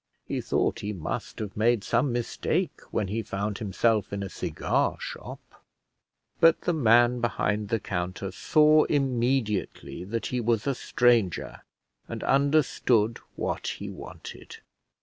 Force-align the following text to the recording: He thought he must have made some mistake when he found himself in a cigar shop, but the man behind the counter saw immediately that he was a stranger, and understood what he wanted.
He 0.25 0.41
thought 0.41 0.79
he 0.79 0.93
must 0.93 1.37
have 1.37 1.55
made 1.55 1.83
some 1.83 2.11
mistake 2.11 2.81
when 2.89 3.07
he 3.07 3.21
found 3.21 3.59
himself 3.59 4.11
in 4.11 4.23
a 4.23 4.29
cigar 4.29 4.97
shop, 4.99 5.63
but 6.39 6.61
the 6.61 6.73
man 6.73 7.19
behind 7.21 7.69
the 7.69 7.79
counter 7.79 8.31
saw 8.31 8.85
immediately 8.85 10.03
that 10.05 10.25
he 10.33 10.41
was 10.41 10.65
a 10.65 10.73
stranger, 10.73 11.61
and 12.07 12.23
understood 12.23 13.19
what 13.35 13.67
he 13.77 13.91
wanted. 13.91 14.55